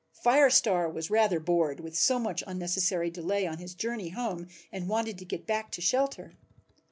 Fire 0.23 0.49
Star 0.49 0.89
was 0.89 1.11
rather 1.11 1.39
bored 1.39 1.79
with 1.79 1.95
so 1.95 2.17
much 2.17 2.43
unnecessary 2.47 3.11
delay 3.11 3.45
on 3.45 3.59
his 3.59 3.75
journey 3.75 4.09
home 4.09 4.47
and 4.71 4.89
wanted 4.89 5.19
to 5.19 5.25
get 5.25 5.45
back 5.45 5.69
to 5.73 5.79
shelter. 5.79 6.33